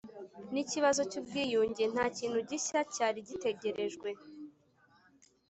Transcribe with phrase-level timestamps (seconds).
[0.53, 4.09] n ikibazo cy ubwiyunge nta kintu gishya cyari gitegerejwe